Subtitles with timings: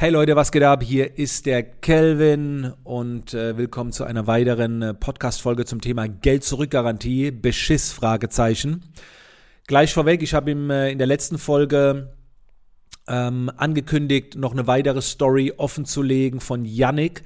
[0.00, 0.84] Hey Leute, was geht ab?
[0.84, 7.32] Hier ist der Kelvin und äh, willkommen zu einer weiteren äh, Podcast-Folge zum Thema Geld-Zurück-Garantie,
[7.32, 8.84] Beschiss, Fragezeichen.
[9.66, 12.14] Gleich vorweg, ich habe ihm äh, in der letzten Folge
[13.08, 17.24] ähm, angekündigt, noch eine weitere Story offen zu legen von Yannick.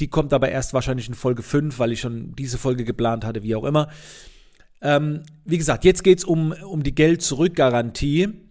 [0.00, 3.42] Die kommt aber erst wahrscheinlich in Folge 5, weil ich schon diese Folge geplant hatte,
[3.42, 3.90] wie auch immer.
[4.80, 8.45] Ähm, wie gesagt, jetzt geht es um, um die Geld-Zurück-Garantie.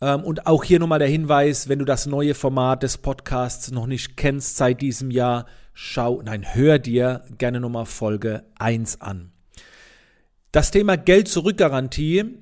[0.00, 3.86] Ähm, und auch hier nochmal der Hinweis, wenn du das neue Format des Podcasts noch
[3.86, 9.32] nicht kennst seit diesem Jahr, schau, nein, hör dir gerne nochmal Folge 1 an.
[10.52, 12.38] Das Thema Geld-Zurück-Garantie,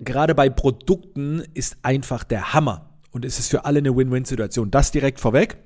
[0.00, 2.90] gerade bei Produkten, ist einfach der Hammer.
[3.10, 4.70] Und es ist für alle eine Win-Win-Situation.
[4.70, 5.56] Das direkt vorweg.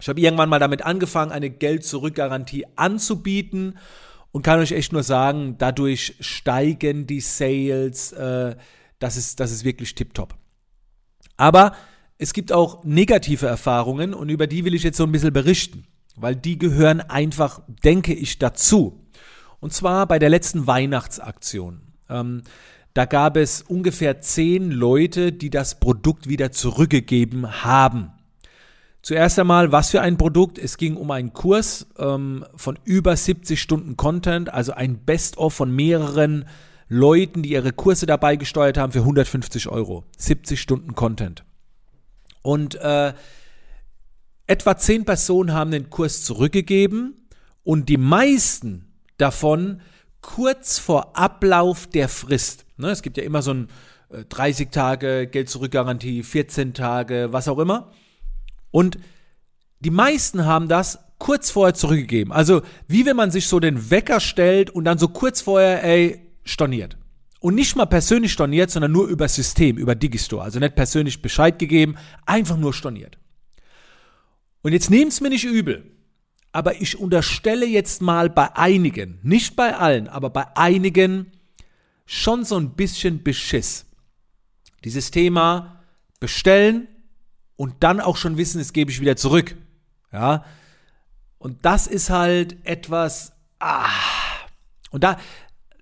[0.00, 3.78] Ich habe irgendwann mal damit angefangen, eine Geld-Zurück-Garantie anzubieten
[4.32, 8.12] und kann euch echt nur sagen, dadurch steigen die Sales.
[8.12, 8.56] Äh,
[8.98, 10.39] das, ist, das ist wirklich tipptopp.
[11.40, 11.72] Aber
[12.18, 15.84] es gibt auch negative Erfahrungen und über die will ich jetzt so ein bisschen berichten,
[16.14, 19.06] weil die gehören einfach, denke ich, dazu.
[19.58, 21.80] Und zwar bei der letzten Weihnachtsaktion.
[22.10, 22.42] Ähm,
[22.92, 28.12] da gab es ungefähr zehn Leute, die das Produkt wieder zurückgegeben haben.
[29.00, 30.58] Zuerst einmal, was für ein Produkt?
[30.58, 35.74] Es ging um einen Kurs ähm, von über 70 Stunden Content, also ein Best-of von
[35.74, 36.44] mehreren
[36.90, 40.04] Leuten, die ihre Kurse dabei gesteuert haben, für 150 Euro.
[40.18, 41.44] 70 Stunden Content.
[42.42, 43.14] Und äh,
[44.48, 47.28] etwa 10 Personen haben den Kurs zurückgegeben
[47.62, 49.80] und die meisten davon
[50.20, 52.66] kurz vor Ablauf der Frist.
[52.76, 53.68] Ne, es gibt ja immer so ein
[54.10, 57.92] äh, 30 Tage Geld-Zurück-Garantie, 14 Tage, was auch immer.
[58.72, 58.98] Und
[59.78, 62.32] die meisten haben das kurz vorher zurückgegeben.
[62.32, 66.29] Also wie wenn man sich so den Wecker stellt und dann so kurz vorher, ey,
[66.44, 66.96] storniert.
[67.40, 70.42] Und nicht mal persönlich storniert, sondern nur über System, über Digistore.
[70.42, 71.96] Also nicht persönlich Bescheid gegeben,
[72.26, 73.18] einfach nur storniert.
[74.62, 75.90] Und jetzt nehmt es mir nicht übel.
[76.52, 81.32] Aber ich unterstelle jetzt mal bei einigen, nicht bei allen, aber bei einigen
[82.04, 83.86] schon so ein bisschen Beschiss.
[84.84, 85.82] Dieses Thema
[86.18, 86.88] bestellen
[87.56, 89.56] und dann auch schon wissen, es gebe ich wieder zurück.
[90.12, 90.44] Ja.
[91.38, 93.88] Und das ist halt etwas, ah.
[94.90, 95.18] Und da,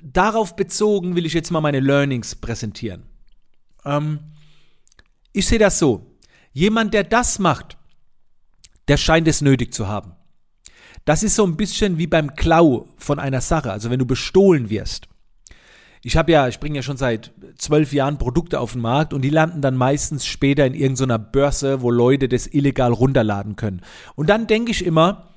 [0.03, 3.05] darauf bezogen will ich jetzt mal meine Learnings präsentieren.
[3.85, 4.21] Ähm,
[5.33, 6.19] ich sehe das so.
[6.53, 7.77] Jemand, der das macht,
[8.89, 10.13] der scheint es nötig zu haben.
[11.05, 14.69] Das ist so ein bisschen wie beim Klau von einer Sache, also wenn du bestohlen
[14.69, 15.09] wirst.
[16.03, 19.23] Ich habe ja, ich bringe ja schon seit zwölf Jahren Produkte auf den Markt und
[19.23, 23.83] die landen dann meistens später in irgendeiner Börse, wo Leute das illegal runterladen können.
[24.15, 25.29] Und dann denke ich immer,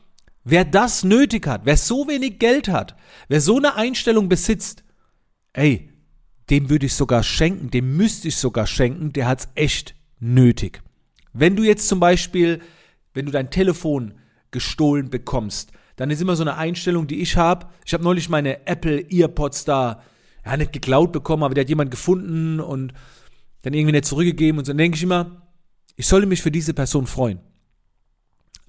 [0.44, 2.96] Wer das nötig hat, wer so wenig Geld hat,
[3.28, 4.84] wer so eine Einstellung besitzt,
[5.54, 5.90] ey,
[6.50, 10.82] dem würde ich sogar schenken, dem müsste ich sogar schenken, der hat es echt nötig.
[11.32, 12.60] Wenn du jetzt zum Beispiel,
[13.14, 14.16] wenn du dein Telefon
[14.50, 17.68] gestohlen bekommst, dann ist immer so eine Einstellung, die ich habe.
[17.86, 20.02] Ich habe neulich meine Apple Earpods da,
[20.44, 22.94] ja, nicht geklaut bekommen, aber der hat jemand gefunden und
[23.62, 24.72] dann irgendwie nicht zurückgegeben und so.
[24.72, 25.48] Dann denke ich immer,
[25.96, 27.40] ich sollte mich für diese Person freuen.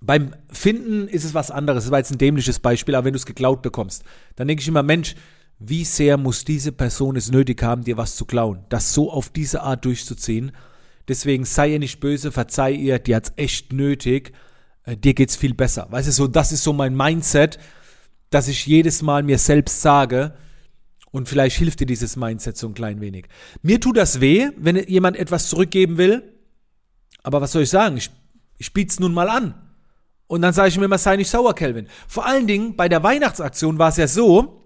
[0.04, 1.84] Beim Finden ist es was anderes.
[1.84, 4.02] Das war jetzt ein dämliches Beispiel, aber wenn du es geklaut bekommst,
[4.34, 5.14] dann denke ich immer, Mensch,
[5.60, 8.64] wie sehr muss diese Person es nötig haben, dir was zu klauen?
[8.68, 10.50] Das so auf diese Art durchzuziehen.
[11.06, 14.32] Deswegen sei ihr nicht böse, verzeih ihr, die hat es echt nötig.
[14.84, 15.86] Äh, dir geht's viel besser.
[15.90, 17.60] Weißt du, so, das ist so mein Mindset,
[18.30, 20.34] dass ich jedes Mal mir selbst sage,
[21.12, 23.26] und vielleicht hilft dir dieses Mindset so ein klein wenig.
[23.60, 26.22] Mir tut das weh, wenn jemand etwas zurückgeben will.
[27.22, 27.98] Aber was soll ich sagen?
[27.98, 28.10] Ich,
[28.56, 29.54] ich biete es nun mal an.
[30.32, 31.88] Und dann sage ich mir immer, sei nicht sauer, Kelvin.
[32.08, 34.64] Vor allen Dingen bei der Weihnachtsaktion war es ja so,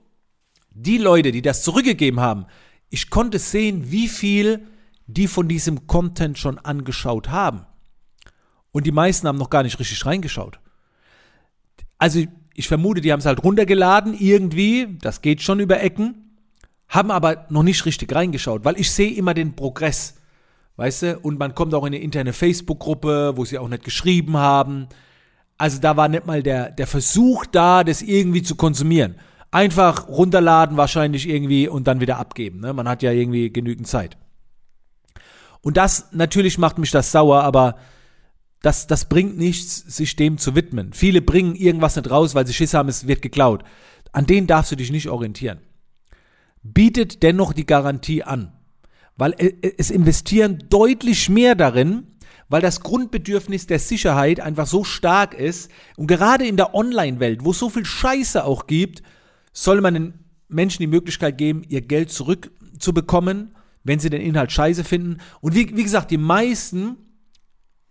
[0.70, 2.46] die Leute, die das zurückgegeben haben,
[2.88, 4.68] ich konnte sehen, wie viel
[5.08, 7.66] die von diesem Content schon angeschaut haben.
[8.70, 10.60] Und die meisten haben noch gar nicht richtig reingeschaut.
[11.98, 12.22] Also
[12.54, 16.38] ich vermute, die haben es halt runtergeladen irgendwie, das geht schon über Ecken,
[16.86, 20.14] haben aber noch nicht richtig reingeschaut, weil ich sehe immer den Progress,
[20.76, 24.36] weißt du, und man kommt auch in eine interne Facebook-Gruppe, wo sie auch nicht geschrieben
[24.36, 24.86] haben,
[25.58, 29.16] also da war nicht mal der, der Versuch da, das irgendwie zu konsumieren.
[29.50, 32.60] Einfach runterladen wahrscheinlich irgendwie und dann wieder abgeben.
[32.60, 32.72] Ne?
[32.72, 34.16] Man hat ja irgendwie genügend Zeit.
[35.62, 37.76] Und das, natürlich macht mich das sauer, aber
[38.62, 40.92] das, das bringt nichts, sich dem zu widmen.
[40.92, 43.64] Viele bringen irgendwas nicht raus, weil sie Schiss haben, es wird geklaut.
[44.12, 45.60] An denen darfst du dich nicht orientieren.
[46.62, 48.52] Bietet dennoch die Garantie an.
[49.16, 52.15] Weil äh, es investieren deutlich mehr darin,
[52.48, 55.70] weil das Grundbedürfnis der Sicherheit einfach so stark ist.
[55.96, 59.02] Und gerade in der Online-Welt, wo es so viel Scheiße auch gibt,
[59.52, 60.14] soll man den
[60.48, 65.18] Menschen die Möglichkeit geben, ihr Geld zurückzubekommen, wenn sie den Inhalt scheiße finden.
[65.40, 66.96] Und wie, wie gesagt, die meisten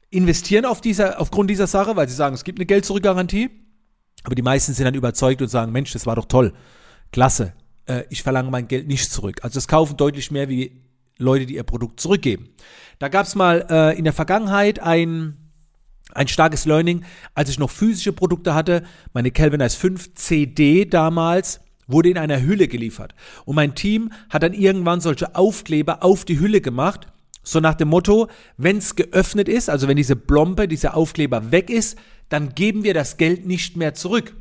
[0.09, 3.49] investieren auf dieser, aufgrund dieser Sache, weil sie sagen, es gibt eine Geld-Zurück-Garantie.
[4.23, 6.53] Aber die meisten sind dann überzeugt und sagen, Mensch, das war doch toll.
[7.11, 7.53] Klasse.
[7.85, 9.43] Äh, ich verlange mein Geld nicht zurück.
[9.43, 10.81] Also es kaufen deutlich mehr wie
[11.17, 12.49] Leute, die ihr Produkt zurückgeben.
[12.99, 15.37] Da gab es mal äh, in der Vergangenheit ein,
[16.13, 17.03] ein starkes Learning,
[17.33, 18.83] als ich noch physische Produkte hatte.
[19.13, 23.13] Meine Kelvin S5 CD damals wurde in einer Hülle geliefert.
[23.45, 27.07] Und mein Team hat dann irgendwann solche Aufkleber auf die Hülle gemacht.
[27.43, 28.27] So nach dem Motto,
[28.57, 31.97] wenn es geöffnet ist, also wenn diese Blombe, dieser Aufkleber weg ist,
[32.29, 34.35] dann geben wir das Geld nicht mehr zurück.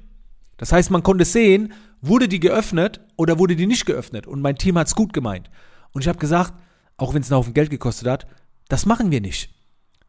[0.57, 4.27] Das heißt, man konnte sehen, wurde die geöffnet oder wurde die nicht geöffnet.
[4.27, 5.51] Und mein Team hat es gut gemeint.
[5.93, 6.55] Und ich habe gesagt,
[6.97, 8.27] auch wenn es einen Haufen Geld gekostet hat,
[8.69, 9.51] das machen wir nicht.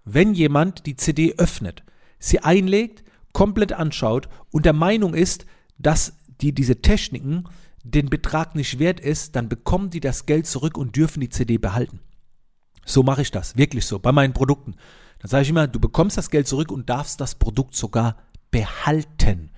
[0.04, 1.84] Wenn jemand die CD öffnet,
[2.20, 3.04] sie einlegt,
[3.34, 5.46] komplett anschaut und der Meinung ist,
[5.78, 7.46] dass die diese Techniken
[7.84, 11.58] den Betrag nicht wert ist, dann bekommen die das Geld zurück und dürfen die CD
[11.58, 12.00] behalten.
[12.86, 14.76] So mache ich das, wirklich so, bei meinen Produkten.
[15.20, 18.18] Dann sage ich immer, du bekommst das Geld zurück und darfst das Produkt sogar
[18.52, 19.52] behalten.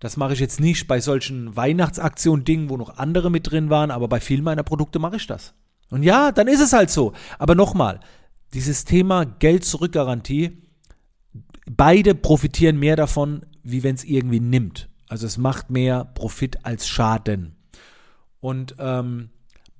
[0.00, 4.08] Das mache ich jetzt nicht bei solchen Weihnachtsaktionen-Dingen, wo noch andere mit drin waren, aber
[4.08, 5.54] bei vielen meiner Produkte mache ich das.
[5.92, 7.12] Und ja, dann ist es halt so.
[7.38, 8.00] Aber nochmal,
[8.54, 10.62] dieses Thema Geld-Zurück-Garantie,
[11.70, 14.88] beide profitieren mehr davon, wie wenn es irgendwie nimmt.
[15.08, 17.56] Also es macht mehr Profit als Schaden.
[18.40, 19.28] Und ähm,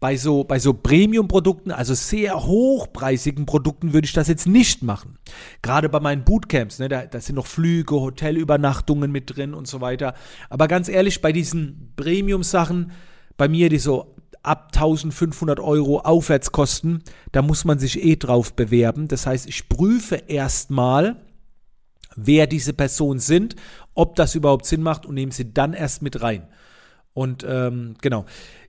[0.00, 5.16] bei so, bei so Premium-Produkten, also sehr hochpreisigen Produkten, würde ich das jetzt nicht machen.
[5.62, 9.80] Gerade bei meinen Bootcamps, ne, da, da sind noch Flüge, Hotelübernachtungen mit drin und so
[9.80, 10.12] weiter.
[10.50, 12.92] Aber ganz ehrlich, bei diesen Premium-Sachen,
[13.38, 14.11] bei mir, die so
[14.42, 17.02] ab 1500 Euro aufwärts kosten,
[17.32, 19.08] da muss man sich eh drauf bewerben.
[19.08, 21.16] Das heißt, ich prüfe erstmal,
[22.16, 23.56] wer diese Personen sind,
[23.94, 26.48] ob das überhaupt Sinn macht und nehme sie dann erst mit rein.
[27.14, 28.24] Und ähm, genau.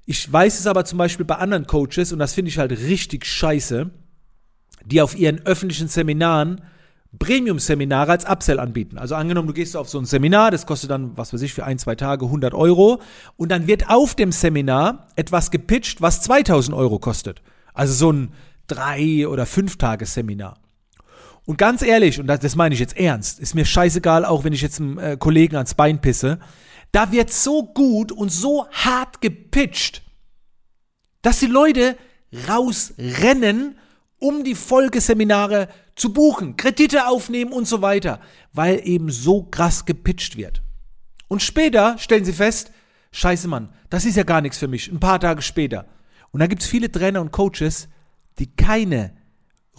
[0.05, 3.25] Ich weiß es aber zum Beispiel bei anderen Coaches, und das finde ich halt richtig
[3.25, 3.89] scheiße,
[4.85, 6.61] die auf ihren öffentlichen Seminaren
[7.19, 8.97] Premium-Seminare als Upsell anbieten.
[8.97, 11.63] Also angenommen, du gehst auf so ein Seminar, das kostet dann, was weiß ich, für
[11.63, 13.01] ein, zwei Tage 100 Euro
[13.37, 17.41] und dann wird auf dem Seminar etwas gepitcht, was 2000 Euro kostet.
[17.73, 18.33] Also so ein
[18.67, 20.59] drei- oder fünf Tages Seminar.
[21.45, 24.53] Und ganz ehrlich, und das, das meine ich jetzt ernst, ist mir scheißegal, auch wenn
[24.53, 26.39] ich jetzt einem äh, Kollegen ans Bein pisse,
[26.91, 30.03] da wird so gut und so hart gepitcht,
[31.21, 31.97] dass die Leute
[32.47, 33.77] rausrennen,
[34.23, 38.21] um die Folgeseminare zu buchen, Kredite aufnehmen und so weiter,
[38.53, 40.61] weil eben so krass gepitcht wird.
[41.27, 42.71] Und später stellen sie fest,
[43.11, 45.87] scheiße Mann, das ist ja gar nichts für mich, ein paar Tage später.
[46.31, 47.89] Und da gibt es viele Trainer und Coaches,
[48.39, 49.13] die keine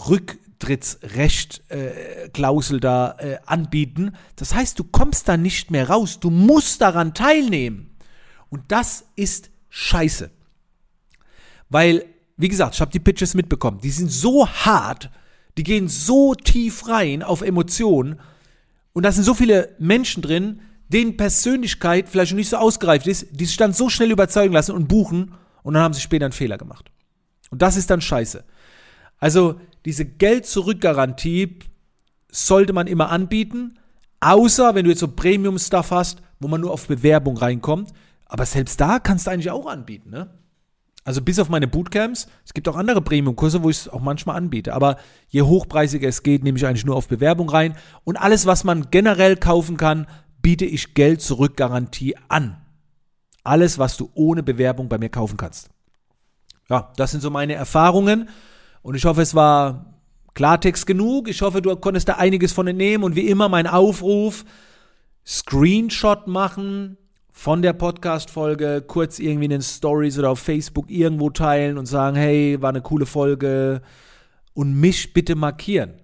[0.08, 4.16] Rücktrittsrecht-Klausel äh, da äh, anbieten.
[4.36, 6.20] Das heißt, du kommst da nicht mehr raus.
[6.20, 7.96] Du musst daran teilnehmen.
[8.50, 10.30] Und das ist scheiße.
[11.70, 12.04] Weil,
[12.36, 13.80] wie gesagt, ich habe die Pitches mitbekommen.
[13.82, 15.10] Die sind so hart,
[15.56, 18.20] die gehen so tief rein auf Emotionen.
[18.92, 23.44] Und da sind so viele Menschen drin, denen Persönlichkeit vielleicht nicht so ausgereift ist, die
[23.44, 26.58] sich dann so schnell überzeugen lassen und buchen und dann haben sie später einen Fehler
[26.58, 26.90] gemacht.
[27.50, 28.44] Und das ist dann scheiße.
[29.18, 31.58] Also diese Geld-Zurück-Garantie
[32.30, 33.78] sollte man immer anbieten,
[34.20, 37.92] außer wenn du jetzt so Premium-Stuff hast, wo man nur auf Bewerbung reinkommt.
[38.26, 40.30] Aber selbst da kannst du eigentlich auch anbieten, ne?
[41.04, 44.36] Also bis auf meine Bootcamps, es gibt auch andere Premium-Kurse, wo ich es auch manchmal
[44.36, 44.72] anbiete.
[44.72, 44.96] Aber
[45.28, 47.76] je hochpreisiger es geht, nehme ich eigentlich nur auf Bewerbung rein.
[48.04, 50.06] Und alles, was man generell kaufen kann,
[50.40, 52.56] biete ich Geld-Zurück-Garantie an.
[53.42, 55.68] Alles, was du ohne Bewerbung bei mir kaufen kannst.
[56.70, 58.30] Ja, das sind so meine Erfahrungen.
[58.80, 60.00] Und ich hoffe, es war
[60.32, 61.28] Klartext genug.
[61.28, 63.04] Ich hoffe, du konntest da einiges von entnehmen.
[63.04, 64.46] Und wie immer mein Aufruf,
[65.26, 66.96] Screenshot machen
[67.36, 72.16] von der Podcast-Folge, kurz irgendwie in den Stories oder auf Facebook irgendwo teilen und sagen,
[72.16, 73.82] hey, war eine coole Folge
[74.54, 75.94] und mich bitte markieren.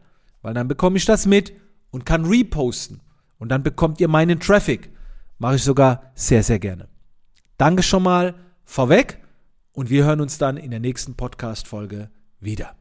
[0.42, 1.52] Weil dann bekomme ich das mit
[1.92, 3.00] und kann reposten.
[3.38, 4.90] Und dann bekommt ihr meinen Traffic.
[5.38, 6.88] Mache ich sogar sehr, sehr gerne.
[7.56, 8.34] Danke schon mal
[8.64, 9.18] vorweg
[9.72, 12.10] und wir hören uns dann in der nächsten Podcast-Folge
[12.40, 12.79] wieder.